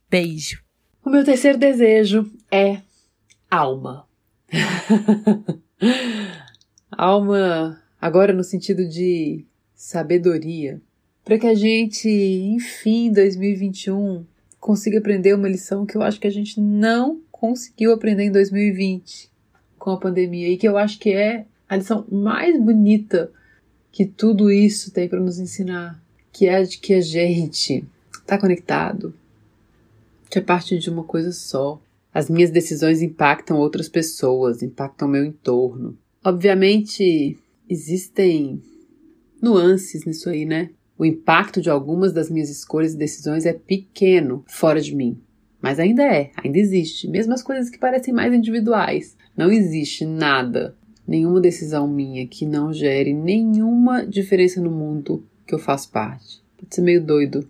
Beijo! 0.10 0.62
O 1.04 1.10
meu 1.10 1.24
terceiro 1.24 1.58
desejo 1.58 2.32
é 2.52 2.82
alma. 3.50 4.08
alma, 6.92 7.82
agora 8.00 8.34
no 8.34 8.44
sentido 8.44 8.88
de 8.88 9.46
sabedoria, 9.74 10.82
para 11.24 11.38
que 11.38 11.48
a 11.48 11.56
gente, 11.56 12.10
enfim, 12.10 13.12
2021 13.12 14.26
consiga 14.60 15.00
aprender 15.00 15.34
uma 15.34 15.50
lição 15.50 15.86
que 15.86 15.96
eu 15.96 16.02
acho 16.02 16.20
que 16.20 16.28
a 16.28 16.32
gente 16.32 16.60
não 16.60 17.22
conseguiu 17.32 17.94
aprender 17.94 18.24
em 18.24 18.32
2020 18.32 19.30
com 19.78 19.92
a 19.92 20.00
pandemia 20.00 20.50
e 20.50 20.58
que 20.58 20.68
eu 20.68 20.78
acho 20.78 20.98
que 20.98 21.12
é 21.12 21.46
a 21.68 21.76
lição 21.76 22.06
mais 22.12 22.60
bonita 22.60 23.32
que 23.92 24.06
tudo 24.06 24.52
isso 24.52 24.92
tem 24.92 25.08
para 25.08 25.20
nos 25.20 25.40
ensinar, 25.40 26.02
que 26.32 26.48
é 26.48 26.56
a 26.56 26.64
de 26.64 26.78
que 26.78 26.94
a 26.94 27.02
gente 27.02 27.84
está 28.14 28.38
conectado, 28.38 29.14
é 30.38 30.42
parte 30.42 30.78
de 30.78 30.90
uma 30.90 31.04
coisa 31.04 31.32
só. 31.32 31.82
As 32.16 32.30
minhas 32.30 32.50
decisões 32.50 33.02
impactam 33.02 33.58
outras 33.58 33.90
pessoas, 33.90 34.64
impactam 34.64 35.06
meu 35.06 35.26
entorno. 35.26 35.98
Obviamente, 36.24 37.38
existem 37.70 38.62
nuances 39.42 40.06
nisso 40.06 40.30
aí, 40.30 40.46
né? 40.46 40.70
O 40.98 41.04
impacto 41.04 41.62
de 41.62 41.70
algumas 41.70 42.14
das 42.14 42.30
minhas 42.30 42.50
escolhas 42.50 42.94
e 42.94 42.98
decisões 42.98 43.46
é 43.46 43.52
pequeno 43.52 44.46
fora 44.48 44.80
de 44.80 44.96
mim. 44.96 45.20
Mas 45.62 45.78
ainda 45.78 46.04
é, 46.04 46.32
ainda 46.42 46.58
existe. 46.58 47.06
Mesmo 47.10 47.34
as 47.34 47.44
coisas 47.44 47.70
que 47.70 47.78
parecem 47.78 48.14
mais 48.14 48.34
individuais. 48.34 49.18
Não 49.36 49.52
existe 49.52 50.06
nada, 50.06 50.74
nenhuma 51.06 51.42
decisão 51.42 51.86
minha 51.86 52.26
que 52.26 52.46
não 52.46 52.72
gere 52.72 53.14
nenhuma 53.14 54.08
diferença 54.08 54.62
no 54.62 54.72
mundo 54.72 55.28
que 55.46 55.54
eu 55.54 55.60
faço 55.60 55.92
parte. 55.92 56.42
Pode 56.58 56.74
ser 56.74 56.82
meio 56.82 57.04
doido 57.04 57.46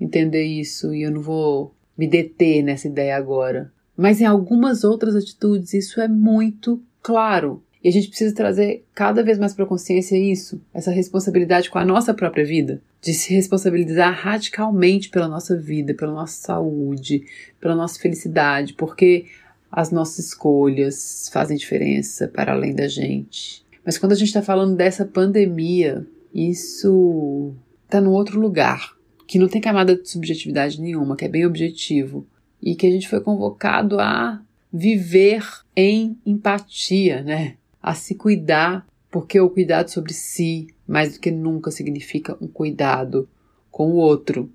entender 0.00 0.44
isso 0.44 0.94
e 0.94 1.02
eu 1.02 1.10
não 1.10 1.20
vou 1.20 1.74
me 1.98 2.08
deter 2.08 2.62
nessa 2.62 2.88
ideia 2.88 3.14
agora. 3.14 3.70
Mas 4.00 4.18
em 4.18 4.24
algumas 4.24 4.82
outras 4.82 5.14
atitudes 5.14 5.74
isso 5.74 6.00
é 6.00 6.08
muito 6.08 6.82
claro. 7.02 7.62
E 7.84 7.88
a 7.88 7.92
gente 7.92 8.08
precisa 8.08 8.34
trazer 8.34 8.82
cada 8.94 9.22
vez 9.22 9.38
mais 9.38 9.52
para 9.52 9.66
a 9.66 9.68
consciência 9.68 10.16
isso, 10.16 10.58
essa 10.72 10.90
responsabilidade 10.90 11.68
com 11.68 11.78
a 11.78 11.84
nossa 11.84 12.14
própria 12.14 12.42
vida, 12.42 12.80
de 13.02 13.12
se 13.12 13.34
responsabilizar 13.34 14.14
radicalmente 14.14 15.10
pela 15.10 15.28
nossa 15.28 15.54
vida, 15.54 15.92
pela 15.92 16.12
nossa 16.12 16.32
saúde, 16.32 17.26
pela 17.60 17.74
nossa 17.74 18.00
felicidade, 18.00 18.72
porque 18.72 19.26
as 19.70 19.90
nossas 19.90 20.28
escolhas 20.28 21.28
fazem 21.30 21.58
diferença 21.58 22.26
para 22.26 22.52
além 22.52 22.74
da 22.74 22.88
gente. 22.88 23.62
Mas 23.84 23.98
quando 23.98 24.12
a 24.12 24.16
gente 24.16 24.28
está 24.28 24.40
falando 24.40 24.76
dessa 24.76 25.04
pandemia, 25.04 26.06
isso 26.34 27.52
está 27.84 28.00
num 28.00 28.12
outro 28.12 28.40
lugar, 28.40 28.96
que 29.26 29.38
não 29.38 29.46
tem 29.46 29.60
camada 29.60 29.94
de 29.94 30.08
subjetividade 30.08 30.80
nenhuma, 30.80 31.16
que 31.16 31.26
é 31.26 31.28
bem 31.28 31.44
objetivo, 31.44 32.26
e 32.62 32.74
que 32.74 32.86
a 32.86 32.90
gente 32.90 33.08
foi 33.08 33.20
convocado 33.20 33.98
a 34.00 34.40
viver 34.72 35.42
em 35.74 36.16
empatia, 36.24 37.22
né? 37.22 37.56
a 37.82 37.94
se 37.94 38.14
cuidar, 38.14 38.86
porque 39.10 39.40
o 39.40 39.50
cuidado 39.50 39.88
sobre 39.88 40.12
si, 40.12 40.68
mais 40.86 41.14
do 41.14 41.20
que 41.20 41.30
nunca, 41.30 41.70
significa 41.70 42.36
um 42.40 42.46
cuidado 42.46 43.28
com 43.70 43.90
o 43.90 43.96
outro. 43.96 44.50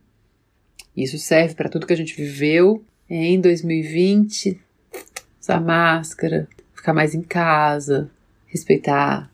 Isso 0.95 1.17
serve 1.17 1.55
para 1.55 1.69
tudo 1.69 1.87
que 1.87 1.93
a 1.93 1.97
gente 1.97 2.15
viveu 2.15 2.83
em 3.09 3.41
2020, 3.41 4.59
usar 5.41 5.59
máscara, 5.59 6.47
ficar 6.73 6.93
mais 6.93 7.13
em 7.13 7.21
casa, 7.21 8.09
respeitar 8.47 9.29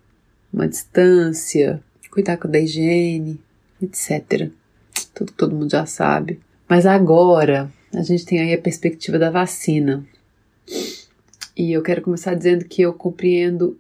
uma 0.51 0.67
distância, 0.67 1.81
cuidar 2.09 2.37
da 2.37 2.59
higiene, 2.59 3.39
etc. 3.81 4.49
Tudo 5.13 5.31
que 5.31 5.37
todo 5.37 5.55
mundo 5.55 5.71
já 5.71 5.85
sabe. 5.85 6.39
Mas 6.67 6.85
agora 6.85 7.71
a 7.93 8.03
gente 8.03 8.25
tem 8.25 8.39
aí 8.39 8.53
a 8.53 8.61
perspectiva 8.61 9.19
da 9.19 9.29
vacina. 9.29 10.05
E 11.55 11.71
eu 11.71 11.81
quero 11.81 12.01
começar 12.01 12.33
dizendo 12.33 12.65
que 12.65 12.81
eu 12.81 12.93
compreendo 12.93 13.77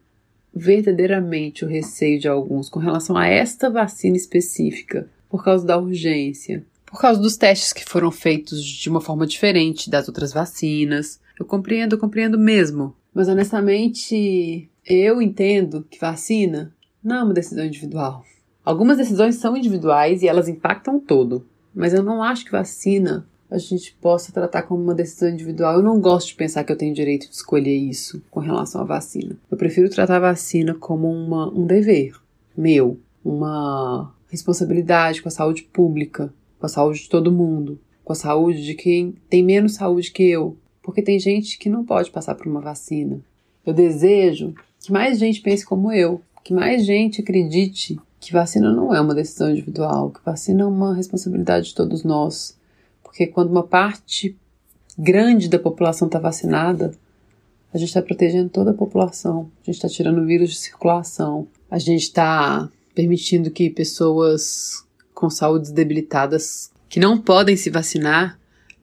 verdadeiramente 0.53 1.63
o 1.63 1.67
receio 1.67 2.19
de 2.19 2.27
alguns 2.27 2.69
com 2.69 2.79
relação 2.79 3.15
a 3.15 3.27
esta 3.27 3.69
vacina 3.69 4.17
específica, 4.17 5.09
por 5.29 5.43
causa 5.43 5.65
da 5.65 5.77
urgência, 5.77 6.65
por 6.85 6.99
causa 6.99 7.21
dos 7.21 7.37
testes 7.37 7.71
que 7.71 7.85
foram 7.85 8.11
feitos 8.11 8.61
de 8.61 8.89
uma 8.89 8.99
forma 8.99 9.25
diferente 9.25 9.89
das 9.89 10.09
outras 10.09 10.33
vacinas. 10.33 11.21
Eu 11.39 11.45
compreendo, 11.45 11.95
eu 11.95 11.99
compreendo 11.99 12.37
mesmo. 12.37 12.93
Mas 13.13 13.29
honestamente, 13.29 14.69
eu 14.85 15.21
entendo 15.21 15.85
que 15.89 15.99
vacina 15.99 16.73
não 17.01 17.15
é 17.15 17.23
uma 17.23 17.33
decisão 17.33 17.65
individual. 17.65 18.25
Algumas 18.63 18.97
decisões 18.97 19.35
são 19.35 19.55
individuais 19.55 20.21
e 20.21 20.27
elas 20.27 20.49
impactam 20.49 20.99
todo, 20.99 21.47
mas 21.73 21.93
eu 21.93 22.03
não 22.03 22.21
acho 22.21 22.45
que 22.45 22.51
vacina 22.51 23.25
a 23.51 23.57
gente 23.57 23.93
possa 23.99 24.31
tratar 24.31 24.61
como 24.63 24.81
uma 24.81 24.95
decisão 24.95 25.29
individual. 25.29 25.75
Eu 25.75 25.83
não 25.83 25.99
gosto 25.99 26.29
de 26.29 26.35
pensar 26.35 26.63
que 26.63 26.71
eu 26.71 26.77
tenho 26.77 26.95
direito 26.95 27.27
de 27.27 27.35
escolher 27.35 27.75
isso 27.75 28.23
com 28.31 28.39
relação 28.39 28.79
à 28.79 28.85
vacina. 28.85 29.37
Eu 29.51 29.57
prefiro 29.57 29.89
tratar 29.89 30.15
a 30.15 30.31
vacina 30.31 30.73
como 30.73 31.11
uma, 31.11 31.53
um 31.53 31.65
dever 31.65 32.15
meu, 32.55 32.97
uma 33.23 34.15
responsabilidade 34.29 35.21
com 35.21 35.27
a 35.27 35.31
saúde 35.31 35.63
pública, 35.63 36.33
com 36.57 36.65
a 36.65 36.69
saúde 36.69 37.01
de 37.01 37.09
todo 37.09 37.31
mundo, 37.31 37.77
com 38.05 38.13
a 38.13 38.15
saúde 38.15 38.63
de 38.63 38.73
quem 38.73 39.15
tem 39.29 39.43
menos 39.43 39.73
saúde 39.73 40.11
que 40.11 40.23
eu, 40.23 40.55
porque 40.81 41.01
tem 41.01 41.19
gente 41.19 41.59
que 41.59 41.69
não 41.69 41.83
pode 41.83 42.09
passar 42.09 42.35
por 42.35 42.47
uma 42.47 42.61
vacina. 42.61 43.19
Eu 43.65 43.73
desejo 43.73 44.55
que 44.79 44.91
mais 44.91 45.19
gente 45.19 45.41
pense 45.41 45.65
como 45.65 45.91
eu, 45.91 46.21
que 46.41 46.53
mais 46.53 46.85
gente 46.85 47.21
acredite 47.21 47.99
que 48.17 48.31
vacina 48.31 48.71
não 48.71 48.95
é 48.95 49.01
uma 49.01 49.15
decisão 49.15 49.51
individual, 49.51 50.11
que 50.11 50.23
vacina 50.23 50.63
é 50.63 50.65
uma 50.65 50.95
responsabilidade 50.95 51.69
de 51.69 51.75
todos 51.75 52.03
nós 52.03 52.55
porque 53.11 53.27
quando 53.27 53.51
uma 53.51 53.63
parte 53.63 54.37
grande 54.97 55.49
da 55.49 55.59
população 55.59 56.07
está 56.07 56.17
vacinada, 56.17 56.93
a 57.73 57.77
gente 57.77 57.89
está 57.89 58.01
protegendo 58.01 58.49
toda 58.49 58.71
a 58.71 58.73
população, 58.73 59.51
a 59.61 59.65
gente 59.65 59.75
está 59.75 59.89
tirando 59.89 60.19
o 60.19 60.25
vírus 60.25 60.51
de 60.51 60.55
circulação, 60.55 61.45
a 61.69 61.77
gente 61.77 62.03
está 62.03 62.69
permitindo 62.95 63.51
que 63.51 63.69
pessoas 63.69 64.85
com 65.13 65.29
saúdes 65.29 65.71
debilitadas 65.71 66.71
que 66.87 67.01
não 67.01 67.17
podem 67.17 67.57
se 67.57 67.69
vacinar 67.69 68.39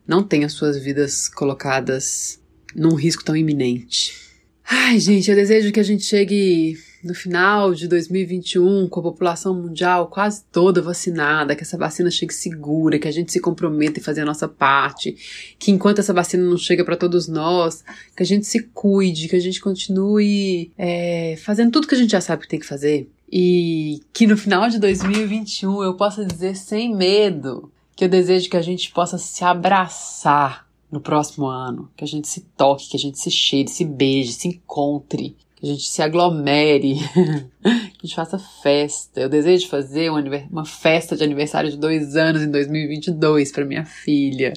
não 0.06 0.22
tenham 0.22 0.48
suas 0.50 0.78
vidas 0.78 1.26
colocadas 1.26 2.38
num 2.74 2.94
risco 2.94 3.24
tão 3.24 3.34
iminente. 3.34 4.14
Ai, 4.62 5.00
gente, 5.00 5.30
eu 5.30 5.36
desejo 5.36 5.72
que 5.72 5.80
a 5.80 5.84
gente 5.84 6.04
chegue 6.04 6.78
no 7.02 7.14
final 7.14 7.72
de 7.72 7.86
2021, 7.86 8.88
com 8.88 9.00
a 9.00 9.02
população 9.02 9.54
mundial 9.54 10.08
quase 10.08 10.44
toda 10.50 10.82
vacinada, 10.82 11.54
que 11.54 11.62
essa 11.62 11.78
vacina 11.78 12.10
chegue 12.10 12.34
segura, 12.34 12.98
que 12.98 13.06
a 13.06 13.12
gente 13.12 13.32
se 13.32 13.40
comprometa 13.40 14.00
em 14.00 14.02
fazer 14.02 14.22
a 14.22 14.24
nossa 14.24 14.48
parte, 14.48 15.16
que 15.58 15.70
enquanto 15.70 16.00
essa 16.00 16.12
vacina 16.12 16.42
não 16.42 16.56
chega 16.56 16.84
para 16.84 16.96
todos 16.96 17.28
nós, 17.28 17.84
que 18.16 18.22
a 18.22 18.26
gente 18.26 18.46
se 18.46 18.62
cuide, 18.74 19.28
que 19.28 19.36
a 19.36 19.40
gente 19.40 19.60
continue 19.60 20.72
é, 20.76 21.36
fazendo 21.38 21.70
tudo 21.70 21.86
que 21.86 21.94
a 21.94 21.98
gente 21.98 22.10
já 22.10 22.20
sabe 22.20 22.42
que 22.42 22.48
tem 22.48 22.60
que 22.60 22.66
fazer. 22.66 23.08
E 23.30 24.00
que 24.12 24.26
no 24.26 24.36
final 24.36 24.68
de 24.68 24.78
2021 24.78 25.82
eu 25.82 25.94
possa 25.94 26.24
dizer 26.24 26.56
sem 26.56 26.94
medo 26.94 27.70
que 27.94 28.04
eu 28.04 28.08
desejo 28.08 28.48
que 28.48 28.56
a 28.56 28.62
gente 28.62 28.90
possa 28.90 29.18
se 29.18 29.44
abraçar 29.44 30.66
no 30.90 31.00
próximo 31.00 31.46
ano, 31.46 31.90
que 31.96 32.04
a 32.04 32.06
gente 32.06 32.26
se 32.26 32.40
toque, 32.56 32.88
que 32.88 32.96
a 32.96 33.00
gente 33.00 33.18
se 33.18 33.30
cheire, 33.30 33.68
se 33.68 33.84
beije, 33.84 34.32
se 34.32 34.48
encontre, 34.48 35.36
que 35.58 35.66
a 35.66 35.70
gente 35.70 35.88
se 35.88 36.00
aglomere, 36.00 36.94
que 37.60 37.68
a 37.68 38.06
gente 38.06 38.14
faça 38.14 38.38
festa. 38.38 39.20
Eu 39.20 39.28
desejo 39.28 39.68
fazer 39.68 40.08
uma, 40.08 40.22
uma 40.48 40.64
festa 40.64 41.16
de 41.16 41.24
aniversário 41.24 41.68
de 41.68 41.76
dois 41.76 42.14
anos 42.14 42.42
em 42.42 42.50
2022 42.50 43.50
para 43.50 43.64
minha 43.64 43.84
filha, 43.84 44.52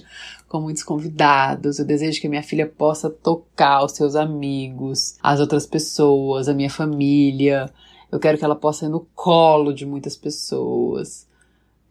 com 0.48 0.62
muitos 0.62 0.84
convidados. 0.84 1.80
Eu 1.80 1.86
desejo 1.86 2.22
que 2.22 2.28
a 2.28 2.30
minha 2.30 2.44
filha 2.44 2.68
possa 2.68 3.10
tocar 3.10 3.84
os 3.84 3.94
seus 3.94 4.16
amigos, 4.16 5.16
as 5.24 5.40
outras 5.40 5.66
pessoas, 5.66 6.48
a 6.48 6.54
minha 6.54 6.70
família. 6.70 7.72
Eu 8.12 8.20
quero 8.20 8.38
que 8.38 8.46
ela 8.46 8.56
possa 8.56 8.86
ir 8.86 8.90
no 8.90 9.08
colo 9.16 9.74
de 9.74 9.88
muitas 9.88 10.16
pessoas. 10.16 11.28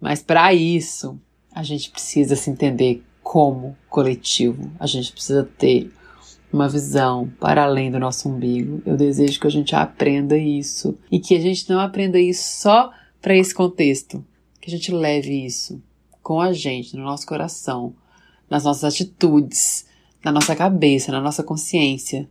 Mas 0.01 0.23
para 0.23 0.55
isso, 0.55 1.19
a 1.53 1.65
gente 1.65 1.91
precisa 1.91 2.37
se 2.37 2.49
entender 2.49 3.03
como 3.25 3.77
coletivo. 3.89 4.71
A 4.79 4.87
gente 4.87 5.11
precisa 5.11 5.49
ter 5.59 5.91
uma 6.53 6.69
visão 6.69 7.31
para 7.39 7.65
além 7.65 7.91
do 7.91 7.99
nosso 7.99 8.29
umbigo. 8.29 8.83
Eu 8.85 8.97
desejo 8.97 9.41
que 9.41 9.47
a 9.47 9.51
gente 9.51 9.75
aprenda 9.75 10.37
isso 10.37 10.99
e 11.11 11.19
que 11.19 11.35
a 11.35 11.41
gente 11.41 11.69
não 11.71 11.81
aprenda 11.81 12.19
isso 12.19 12.61
só 12.61 12.93
para 13.21 13.37
esse 13.37 13.55
contexto, 13.55 14.25
que 14.61 14.69
a 14.69 14.77
gente 14.77 14.93
leve 14.93 15.45
isso 15.45 15.81
com 16.23 16.41
a 16.41 16.53
gente, 16.53 16.97
no 16.97 17.05
nosso 17.05 17.27
coração, 17.27 17.95
nas 18.49 18.65
nossas 18.65 18.95
atitudes, 18.95 19.87
na 20.25 20.33
nossa 20.33 20.55
cabeça, 20.55 21.13
na 21.13 21.21
nossa 21.21 21.43
consciência, 21.43 22.29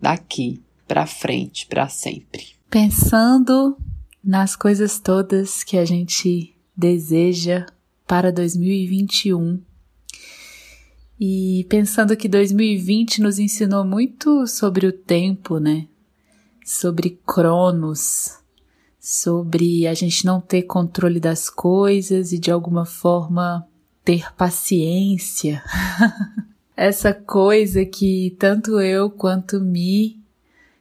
daqui 0.00 0.60
para 0.86 1.06
frente, 1.06 1.66
para 1.66 1.88
sempre. 1.88 2.48
Pensando 2.70 3.76
nas 4.22 4.54
coisas 4.54 4.98
todas 4.98 5.64
que 5.64 5.76
a 5.76 5.84
gente 5.84 6.54
deseja 6.76 7.66
para 8.06 8.30
2021 8.30 9.60
e 11.24 11.62
pensando 11.68 12.16
que 12.16 12.28
2020 12.28 13.22
nos 13.22 13.38
ensinou 13.38 13.84
muito 13.84 14.44
sobre 14.48 14.88
o 14.88 14.92
tempo, 14.92 15.60
né? 15.60 15.86
Sobre 16.66 17.16
Cronos, 17.24 18.40
sobre 18.98 19.86
a 19.86 19.94
gente 19.94 20.26
não 20.26 20.40
ter 20.40 20.62
controle 20.62 21.20
das 21.20 21.48
coisas 21.48 22.32
e 22.32 22.40
de 22.40 22.50
alguma 22.50 22.84
forma 22.84 23.64
ter 24.04 24.34
paciência. 24.34 25.62
Essa 26.76 27.14
coisa 27.14 27.84
que 27.84 28.34
tanto 28.36 28.80
eu 28.80 29.08
quanto 29.08 29.60
Mi, 29.60 30.20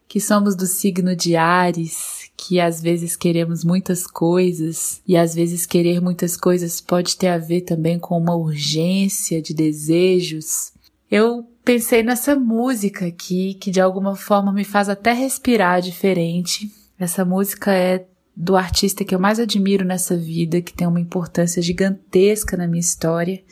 que 0.07 0.19
somos 0.19 0.55
do 0.55 0.65
signo 0.65 1.15
de 1.15 1.35
Ares, 1.35 2.20
que 2.43 2.59
às 2.59 2.81
vezes 2.81 3.15
queremos 3.15 3.63
muitas 3.63 4.07
coisas 4.07 4.99
e 5.07 5.15
às 5.15 5.35
vezes 5.35 5.67
querer 5.67 6.01
muitas 6.01 6.35
coisas 6.35 6.81
pode 6.81 7.15
ter 7.15 7.27
a 7.27 7.37
ver 7.37 7.61
também 7.61 7.99
com 7.99 8.17
uma 8.17 8.35
urgência 8.35 9.39
de 9.39 9.53
desejos. 9.53 10.73
Eu 11.09 11.47
pensei 11.63 12.01
nessa 12.01 12.35
música 12.35 13.05
aqui 13.05 13.53
que 13.53 13.69
de 13.69 13.79
alguma 13.79 14.15
forma 14.15 14.51
me 14.51 14.63
faz 14.63 14.89
até 14.89 15.13
respirar 15.13 15.81
diferente. 15.81 16.71
Essa 16.97 17.23
música 17.23 17.71
é 17.71 18.07
do 18.35 18.55
artista 18.57 19.05
que 19.05 19.13
eu 19.13 19.19
mais 19.19 19.39
admiro 19.39 19.85
nessa 19.85 20.17
vida, 20.17 20.63
que 20.63 20.73
tem 20.73 20.87
uma 20.87 20.99
importância 20.99 21.61
gigantesca 21.61 22.57
na 22.57 22.67
minha 22.67 22.79
história, 22.79 23.43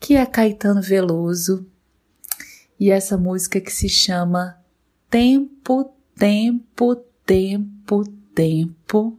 que 0.00 0.14
é 0.14 0.24
Caetano 0.24 0.80
Veloso. 0.80 1.66
E 2.80 2.90
essa 2.90 3.18
música 3.18 3.60
que 3.60 3.72
se 3.72 3.90
chama 3.90 4.56
Tempo, 5.10 5.92
Tempo, 6.18 6.96
tempo, 7.26 7.75
tempo 8.34 9.18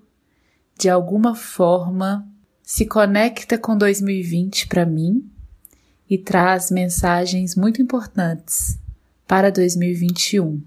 de 0.78 0.90
alguma 0.90 1.34
forma 1.34 2.28
se 2.62 2.86
conecta 2.86 3.58
com 3.58 3.78
2020 3.78 4.68
para 4.68 4.86
mim 4.86 5.28
e 6.10 6.18
traz 6.18 6.70
mensagens 6.70 7.56
muito 7.56 7.82
importantes 7.82 8.78
para 9.28 9.52
2021. 9.52 10.62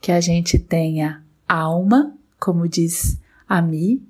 Que 0.00 0.12
a 0.12 0.20
gente 0.20 0.58
tenha 0.58 1.22
alma, 1.48 2.16
como 2.38 2.68
diz 2.68 3.18
a 3.48 3.60
Mi, 3.60 4.02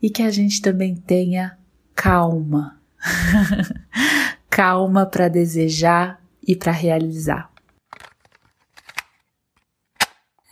e 0.00 0.10
que 0.10 0.22
a 0.22 0.30
gente 0.30 0.60
também 0.60 0.94
tenha 0.94 1.58
calma. 1.94 2.80
calma 4.48 5.06
para 5.06 5.28
desejar 5.28 6.22
e 6.46 6.54
para 6.54 6.72
realizar. 6.72 7.50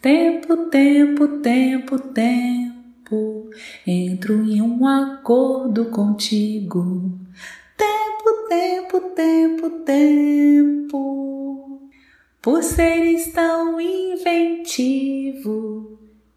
Tempo, 0.00 0.56
tempo, 0.68 1.26
tempo, 1.38 1.98
tempo, 1.98 3.50
entro 3.84 4.44
em 4.44 4.62
um 4.62 4.86
acordo 4.86 5.86
contigo. 5.86 7.18
Tempo, 7.76 8.46
tempo, 8.48 9.00
tempo, 9.16 9.70
tempo, 9.84 11.90
por 12.40 12.62
seres 12.62 13.32
tão 13.32 13.80
inventivo 13.80 14.38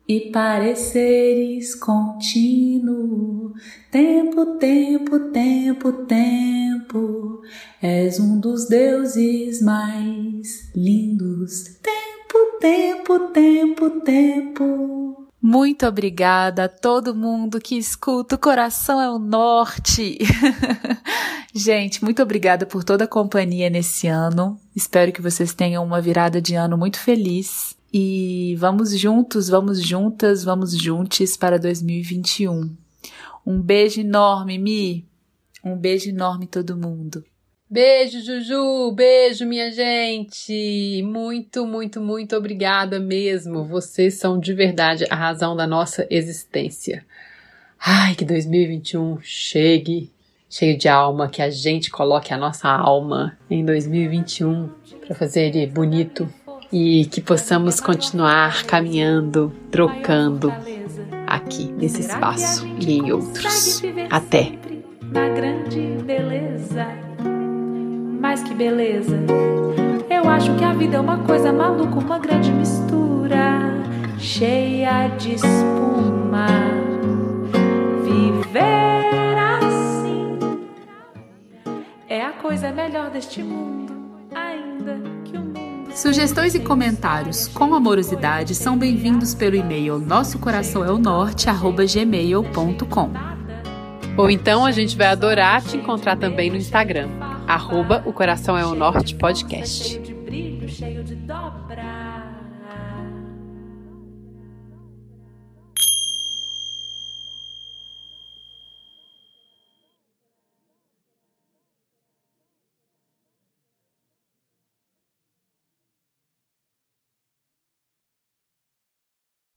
e 0.07 0.31
pareceres 0.31 1.75
contínuo. 1.75 3.53
Tempo, 3.91 4.57
tempo, 4.57 5.19
tempo, 5.31 5.93
tempo, 6.07 7.43
és 7.79 8.19
um 8.19 8.39
dos 8.39 8.67
deuses 8.67 9.61
mais 9.61 10.71
lindos. 10.75 11.77
Tempo, 11.83 12.10
tempo, 12.59 13.19
tempo, 13.31 13.89
tempo. 14.01 15.27
Muito 15.41 15.87
obrigada 15.87 16.65
a 16.65 16.69
todo 16.69 17.15
mundo 17.15 17.59
que 17.59 17.75
escuta. 17.75 18.35
O 18.35 18.39
coração 18.39 19.01
é 19.01 19.09
o 19.09 19.17
norte. 19.17 20.19
Gente, 21.53 22.03
muito 22.03 22.21
obrigada 22.21 22.65
por 22.65 22.83
toda 22.83 23.05
a 23.05 23.07
companhia 23.07 23.69
nesse 23.69 24.07
ano. 24.07 24.59
Espero 24.75 25.11
que 25.11 25.21
vocês 25.21 25.53
tenham 25.53 25.83
uma 25.83 25.99
virada 25.99 26.39
de 26.39 26.53
ano 26.53 26.77
muito 26.77 26.99
feliz. 26.99 27.75
E 27.91 28.55
vamos 28.59 28.97
juntos, 28.97 29.49
vamos 29.49 29.81
juntas, 29.81 30.43
vamos 30.43 30.77
juntos 30.77 31.35
para 31.35 31.57
2021. 31.57 32.75
Um 33.45 33.59
beijo 33.59 33.99
enorme, 33.99 34.59
Mi. 34.59 35.07
Um 35.63 35.75
beijo 35.75 36.09
enorme 36.09 36.45
todo 36.45 36.77
mundo. 36.77 37.23
Beijo, 37.71 38.19
Juju! 38.19 38.91
Beijo, 38.91 39.45
minha 39.45 39.71
gente! 39.71 41.01
Muito, 41.05 41.65
muito, 41.65 42.01
muito 42.01 42.35
obrigada 42.35 42.99
mesmo. 42.99 43.63
Vocês 43.63 44.15
são 44.15 44.37
de 44.37 44.53
verdade 44.53 45.05
a 45.09 45.15
razão 45.15 45.55
da 45.55 45.65
nossa 45.65 46.05
existência. 46.09 47.05
Ai, 47.79 48.13
que 48.13 48.25
2021 48.25 49.19
chegue, 49.21 50.11
cheio 50.49 50.77
de 50.77 50.89
alma, 50.89 51.29
que 51.29 51.41
a 51.41 51.49
gente 51.49 51.89
coloque 51.89 52.33
a 52.33 52.37
nossa 52.37 52.67
alma 52.67 53.37
em 53.49 53.63
2021 53.63 54.67
para 55.07 55.15
fazer 55.15 55.55
ele 55.55 55.65
bonito 55.65 56.27
e 56.73 57.05
que 57.05 57.21
possamos 57.21 57.79
continuar 57.79 58.65
caminhando, 58.65 59.49
trocando 59.71 60.51
aqui 61.25 61.71
nesse 61.71 62.01
espaço 62.01 62.67
e 62.81 62.97
em 62.97 63.13
outros. 63.13 63.81
Até! 64.09 64.59
Mais 68.21 68.43
que 68.43 68.53
beleza. 68.53 69.17
Eu 70.07 70.29
acho 70.29 70.55
que 70.55 70.63
a 70.63 70.73
vida 70.73 70.97
é 70.97 70.99
uma 70.99 71.17
coisa 71.23 71.51
maluca, 71.51 71.97
uma 71.97 72.19
grande 72.19 72.51
mistura, 72.51 73.81
cheia 74.19 75.07
de 75.17 75.33
espuma. 75.33 76.45
Viver 78.03 79.37
assim 79.59 80.37
é 82.07 82.21
a 82.21 82.31
coisa 82.33 82.71
melhor 82.71 83.09
deste 83.09 83.41
mundo, 83.41 83.91
ainda 84.35 85.01
que 85.25 85.35
o 85.35 85.41
mundo. 85.41 85.91
Sugestões 85.95 86.53
e 86.53 86.59
comentários 86.59 87.47
com 87.47 87.73
amorosidade 87.73 88.53
são 88.53 88.77
bem-vindos 88.77 89.33
pelo 89.33 89.55
e-mail 89.55 89.97
nosso 89.97 90.37
coração 90.37 90.85
é 90.85 90.91
o 90.91 90.99
norte 90.99 91.47
gmail.com. 91.47 93.09
Ou 94.15 94.29
então 94.29 94.63
a 94.63 94.71
gente 94.71 94.95
vai 94.95 95.07
adorar 95.07 95.63
te 95.63 95.75
encontrar 95.75 96.17
também 96.17 96.51
no 96.51 96.57
Instagram, 96.57 97.09
arroba 97.53 98.01
o 98.05 98.13
Coração 98.13 98.57
é 98.57 98.65
o 98.65 98.73
Norte 98.73 99.15
Podcast. 99.15 100.10